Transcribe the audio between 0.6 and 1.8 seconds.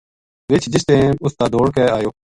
جس ٹیم اس تا دوڑ